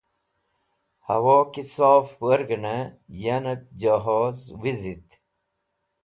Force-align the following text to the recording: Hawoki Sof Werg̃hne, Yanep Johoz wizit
Hawoki 1.05 1.63
Sof 1.73 2.07
Werg̃hne, 2.25 2.77
Yanep 3.23 3.61
Johoz 3.81 4.39
wizit 4.61 5.07